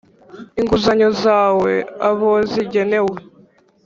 [0.59, 1.73] Inguzanyo zahawe
[2.09, 3.15] abozigenewe.